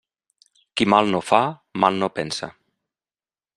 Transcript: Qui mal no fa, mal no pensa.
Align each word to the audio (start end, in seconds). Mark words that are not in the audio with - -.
Qui 0.81 0.87
mal 0.93 1.11
no 1.11 1.19
fa, 1.27 1.43
mal 1.85 2.01
no 2.05 2.11
pensa. 2.19 2.53